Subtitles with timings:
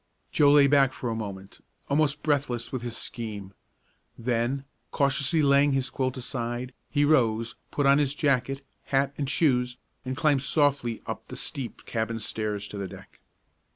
[0.31, 3.53] Joe lay back for a moment, almost breathless with his scheme.
[4.17, 9.77] Then, cautiously laying his quilt aside, he rose, put on his jacket, hat, and shoes,
[10.03, 13.19] and climbed softly up the steep cabin stairs to the deck.